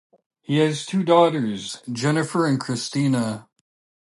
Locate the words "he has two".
0.41-1.03